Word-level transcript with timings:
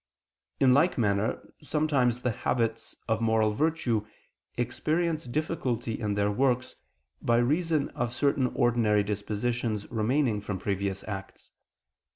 In 0.59 0.73
like 0.73 0.97
manner 0.97 1.53
sometimes 1.61 2.23
the 2.23 2.31
habits 2.31 2.95
of 3.07 3.21
moral 3.21 3.53
virtue 3.53 4.07
experience 4.57 5.25
difficulty 5.25 5.99
in 5.99 6.15
their 6.15 6.31
works, 6.31 6.73
by 7.21 7.37
reason 7.37 7.89
of 7.89 8.11
certain 8.11 8.47
ordinary 8.55 9.03
dispositions 9.03 9.85
remaining 9.91 10.41
from 10.41 10.57
previous 10.57 11.03
acts. 11.03 11.51